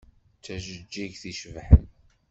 D 0.37 0.39
tajeǧǧigt 0.43 1.23
icebḥen. 1.31 1.83